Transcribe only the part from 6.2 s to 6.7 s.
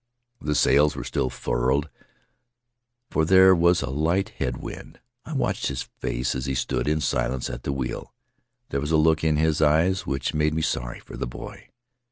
as he